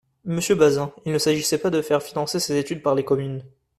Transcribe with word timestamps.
Monsieur 0.25 0.55
Bazin, 0.55 0.91
il 1.05 1.11
ne 1.13 1.19
s’agissait 1.19 1.59
pas 1.59 1.69
de 1.69 1.79
faire 1.79 2.01
financer 2.01 2.39
cette 2.39 2.57
étude 2.57 2.81
par 2.81 2.95
les 2.95 3.05
communes. 3.05 3.43